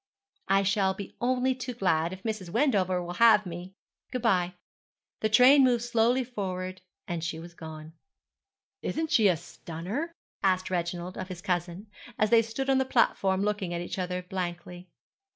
'I 0.47 0.63
shall 0.63 0.93
be 0.95 1.15
only 1.21 1.53
too 1.53 1.75
glad, 1.75 2.11
if 2.11 2.23
Mrs. 2.23 2.49
Wendover 2.49 3.03
will 3.03 3.13
have 3.21 3.45
me. 3.45 3.75
Good 4.09 4.23
bye.' 4.23 4.55
The 5.19 5.29
train 5.29 5.63
moved 5.63 5.83
slowly 5.83 6.23
forward, 6.23 6.81
and 7.07 7.23
she 7.23 7.37
was 7.37 7.53
gone. 7.53 7.93
'Isn't 8.81 9.11
she 9.11 9.27
a 9.27 9.37
stunner?' 9.37 10.15
asked 10.41 10.71
Reginald 10.71 11.19
of 11.19 11.27
his 11.27 11.43
cousin, 11.43 11.85
as 12.17 12.31
they 12.31 12.41
stood 12.41 12.67
on 12.67 12.79
the 12.79 12.83
platform 12.83 13.43
looking 13.43 13.75
at 13.75 13.81
each 13.81 13.99
other 13.99 14.23
blankly. 14.23 14.89